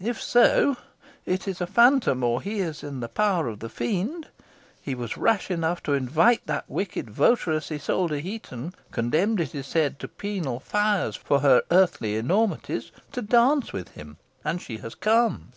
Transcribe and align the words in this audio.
"If 0.00 0.18
so, 0.22 0.78
it 1.26 1.46
is 1.46 1.60
a 1.60 1.66
phantom 1.66 2.24
or 2.24 2.40
he 2.40 2.60
is 2.60 2.82
in 2.82 3.00
the 3.00 3.06
power 3.08 3.48
of 3.48 3.58
the 3.58 3.68
fiend. 3.68 4.28
He 4.80 4.94
was 4.94 5.18
rash 5.18 5.50
enough 5.50 5.82
to 5.82 5.92
invite 5.92 6.46
that 6.46 6.64
wicked 6.70 7.10
votaress, 7.10 7.70
Isole 7.70 8.08
de 8.08 8.20
Heton, 8.20 8.72
condemned, 8.92 9.40
it 9.42 9.54
is 9.54 9.66
said, 9.66 9.98
to 9.98 10.08
penal 10.08 10.58
fires 10.58 11.16
for 11.16 11.40
her 11.40 11.60
earthly 11.70 12.16
enormities, 12.16 12.92
to 13.12 13.20
dance 13.20 13.70
with 13.74 13.90
him, 13.90 14.16
and 14.42 14.62
she 14.62 14.78
has 14.78 14.94
come." 14.94 15.52